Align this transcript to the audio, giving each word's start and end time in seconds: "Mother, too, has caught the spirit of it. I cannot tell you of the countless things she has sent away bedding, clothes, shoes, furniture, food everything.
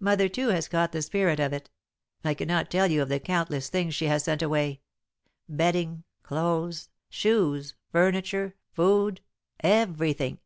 "Mother, 0.00 0.26
too, 0.30 0.48
has 0.48 0.68
caught 0.68 0.92
the 0.92 1.02
spirit 1.02 1.38
of 1.38 1.52
it. 1.52 1.68
I 2.24 2.32
cannot 2.32 2.70
tell 2.70 2.86
you 2.86 3.02
of 3.02 3.10
the 3.10 3.20
countless 3.20 3.68
things 3.68 3.94
she 3.94 4.06
has 4.06 4.24
sent 4.24 4.40
away 4.40 4.80
bedding, 5.50 6.04
clothes, 6.22 6.88
shoes, 7.10 7.74
furniture, 7.92 8.54
food 8.72 9.20
everything. 9.60 10.38